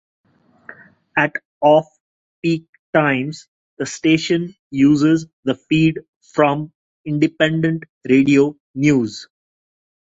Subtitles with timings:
[1.15, 1.85] At off
[2.41, 5.99] peak times the station uses the feed
[6.33, 6.73] from
[7.05, 9.27] Independent Radio News.